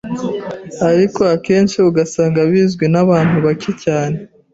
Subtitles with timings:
[0.89, 4.17] ariko akenshi ugasaga bizwi n’abantu bacye cyane